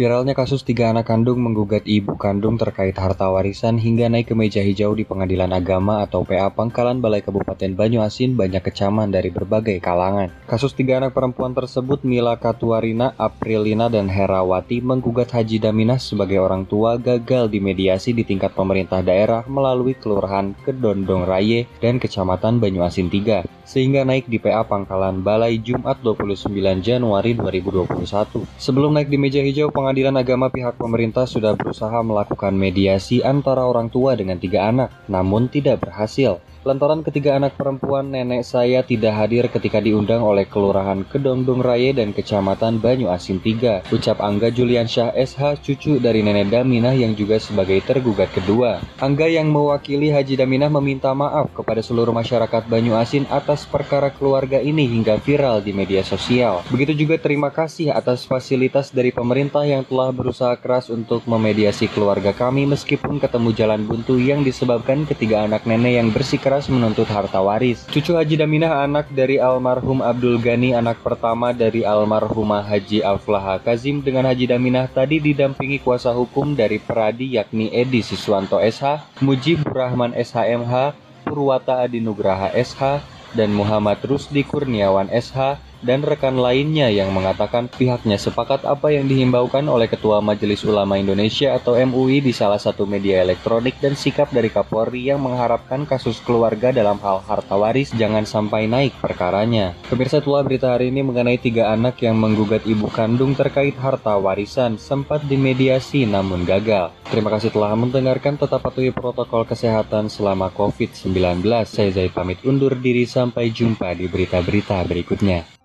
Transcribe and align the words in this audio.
Viralnya 0.00 0.32
kasus 0.32 0.64
tiga 0.64 0.88
anak 0.88 1.12
kandung 1.12 1.44
menggugat 1.44 1.84
ibu 1.84 2.16
kandung 2.16 2.56
terkait 2.56 2.96
harta 2.96 3.28
warisan 3.28 3.76
hingga 3.76 4.08
naik 4.08 4.32
ke 4.32 4.34
meja 4.34 4.64
hijau 4.64 4.96
di 4.96 5.04
Pengadilan 5.04 5.52
Agama 5.52 6.00
atau 6.00 6.24
PA 6.24 6.48
Pangkalan 6.48 7.04
Balai 7.04 7.20
Kabupaten 7.20 7.76
Banyuasin 7.76 8.32
banyak 8.32 8.64
kecaman 8.64 9.12
dari 9.12 9.28
berbagai 9.28 9.76
kalangan. 9.76 10.32
Kasus 10.48 10.72
tiga 10.72 11.04
anak 11.04 11.12
perempuan 11.12 11.52
tersebut 11.52 12.00
Mila 12.00 12.40
Katuarina, 12.40 13.12
Aprilina, 13.20 13.92
dan 13.92 14.08
Herawati 14.08 14.80
menggugat 14.80 15.36
Haji 15.36 15.60
Daminah 15.60 16.00
sebagai 16.00 16.40
orang 16.40 16.64
tua 16.64 16.96
gagal 16.96 17.52
dimediasi 17.52 18.16
di 18.16 18.24
tingkat 18.24 18.56
pemerintah 18.56 19.04
daerah 19.04 19.44
melalui 19.52 19.92
Kelurahan 19.92 20.56
Kedondong 20.64 21.28
Raye 21.28 21.68
dan 21.84 22.00
Kecamatan 22.00 22.56
Banyuasin 22.56 23.12
3 23.12 23.68
sehingga 23.68 24.08
naik 24.08 24.26
di 24.26 24.40
PA 24.40 24.64
Pangkalan 24.64 25.20
Balai 25.20 25.60
Jumat 25.60 26.00
29 26.02 26.50
Januari 26.80 26.90
Januari 26.90 27.36
2021. 27.36 28.42
Sebelum 28.58 28.90
naik 28.96 29.06
di 29.06 29.18
meja 29.20 29.38
hijau, 29.38 29.70
pengadilan 29.70 29.89
agama 30.14 30.48
pihak 30.48 30.78
pemerintah 30.78 31.26
sudah 31.26 31.58
berusaha 31.58 32.00
melakukan 32.06 32.54
mediasi 32.54 33.22
antara 33.22 33.66
orang 33.66 33.90
tua 33.90 34.14
dengan 34.14 34.38
tiga 34.38 34.70
anak, 34.70 34.94
namun 35.10 35.50
tidak 35.50 35.82
berhasil. 35.82 36.38
Lantaran 36.60 37.00
ketiga 37.00 37.40
anak 37.40 37.56
perempuan 37.56 38.12
nenek 38.12 38.44
saya 38.44 38.84
tidak 38.84 39.16
hadir 39.16 39.48
ketika 39.48 39.80
diundang 39.80 40.20
oleh 40.20 40.44
Kelurahan 40.44 41.08
Kedongdong 41.08 41.64
Raya 41.64 41.96
dan 41.96 42.12
Kecamatan 42.12 42.84
Banyu 42.84 43.08
Asin 43.08 43.40
3. 43.40 43.88
Ucap 43.88 44.20
Angga 44.20 44.52
Juliansyah 44.52 45.16
SH, 45.16 45.64
cucu 45.64 45.96
dari 45.96 46.20
nenek 46.20 46.52
Daminah 46.52 46.92
yang 46.92 47.16
juga 47.16 47.40
sebagai 47.40 47.80
tergugat 47.80 48.28
kedua. 48.36 48.76
Angga 49.00 49.24
yang 49.24 49.48
mewakili 49.48 50.12
Haji 50.12 50.36
Daminah 50.36 50.68
meminta 50.68 51.16
maaf 51.16 51.48
kepada 51.56 51.80
seluruh 51.80 52.12
masyarakat 52.12 52.68
Banyu 52.68 52.92
Asin 52.92 53.24
atas 53.32 53.64
perkara 53.64 54.12
keluarga 54.12 54.60
ini 54.60 54.84
hingga 54.84 55.16
viral 55.16 55.64
di 55.64 55.72
media 55.72 56.04
sosial. 56.04 56.60
Begitu 56.68 56.92
juga 56.92 57.16
terima 57.16 57.48
kasih 57.48 57.88
atas 57.88 58.28
fasilitas 58.28 58.92
dari 58.92 59.16
pemerintah 59.16 59.64
yang 59.64 59.80
telah 59.88 60.12
berusaha 60.12 60.52
keras 60.60 60.92
untuk 60.92 61.24
memediasi 61.24 61.88
keluarga 61.88 62.36
kami 62.36 62.68
meskipun 62.68 63.16
ketemu 63.16 63.48
jalan 63.56 63.80
buntu 63.88 64.20
yang 64.20 64.44
disebabkan 64.44 65.08
ketiga 65.08 65.48
anak 65.48 65.64
nenek 65.64 65.96
yang 65.96 66.12
bersikap 66.12 66.49
keras 66.50 66.66
menuntut 66.66 67.06
harta 67.06 67.38
waris. 67.38 67.86
Cucu 67.94 68.18
Haji 68.18 68.42
Daminah 68.42 68.82
anak 68.82 69.06
dari 69.14 69.38
almarhum 69.38 70.02
Abdul 70.02 70.34
Ghani 70.42 70.74
anak 70.74 70.98
pertama 70.98 71.54
dari 71.54 71.86
almarhumah 71.86 72.66
Haji 72.66 73.06
Alflaha 73.06 73.62
Kazim 73.62 74.02
dengan 74.02 74.26
Haji 74.26 74.50
Daminah 74.50 74.90
tadi 74.90 75.22
didampingi 75.22 75.78
kuasa 75.78 76.10
hukum 76.10 76.58
dari 76.58 76.82
Peradi 76.82 77.38
yakni 77.38 77.70
Edi 77.70 78.02
Siswanto 78.02 78.58
SH, 78.58 79.22
Mujib 79.22 79.62
Rahman 79.62 80.10
SHMH, 80.10 80.98
Purwata 81.22 81.86
Adinugraha 81.86 82.50
SH, 82.50 82.98
dan 83.38 83.54
Muhammad 83.54 84.02
Rusdi 84.02 84.42
Kurniawan 84.42 85.06
SH 85.06 85.69
dan 85.80 86.04
rekan 86.04 86.36
lainnya 86.36 86.92
yang 86.92 87.12
mengatakan 87.12 87.68
pihaknya 87.68 88.20
sepakat 88.20 88.64
apa 88.68 88.92
yang 88.92 89.08
dihimbaukan 89.08 89.64
oleh 89.68 89.88
Ketua 89.88 90.20
Majelis 90.20 90.64
Ulama 90.64 91.00
Indonesia 91.00 91.56
atau 91.56 91.76
MUI 91.76 92.20
di 92.20 92.32
salah 92.32 92.60
satu 92.60 92.84
media 92.84 93.24
elektronik 93.24 93.80
dan 93.80 93.96
sikap 93.96 94.28
dari 94.32 94.52
Kapolri 94.52 95.08
yang 95.08 95.20
mengharapkan 95.24 95.88
kasus 95.88 96.20
keluarga 96.20 96.72
dalam 96.72 97.00
hal 97.00 97.24
harta 97.24 97.56
waris 97.56 97.92
jangan 97.96 98.28
sampai 98.28 98.68
naik 98.68 98.96
perkaranya. 99.00 99.72
Pemirsa 99.88 100.20
itulah 100.20 100.44
berita 100.44 100.72
hari 100.72 100.92
ini 100.92 101.00
mengenai 101.00 101.40
tiga 101.40 101.72
anak 101.72 102.00
yang 102.04 102.20
menggugat 102.20 102.64
ibu 102.68 102.88
kandung 102.92 103.32
terkait 103.32 103.76
harta 103.80 104.16
warisan 104.20 104.76
sempat 104.76 105.24
dimediasi 105.26 106.04
namun 106.04 106.44
gagal. 106.44 106.92
Terima 107.10 107.32
kasih 107.32 107.50
telah 107.50 107.74
mendengarkan 107.74 108.38
tetap 108.38 108.62
patuhi 108.62 108.94
protokol 108.94 109.42
kesehatan 109.42 110.06
selama 110.06 110.52
COVID-19. 110.54 111.42
Saya 111.66 111.90
Zaid 111.90 112.14
pamit 112.14 112.38
undur 112.46 112.78
diri 112.78 113.02
sampai 113.02 113.50
jumpa 113.50 113.98
di 113.98 114.06
berita-berita 114.06 114.82
berikutnya. 114.86 115.59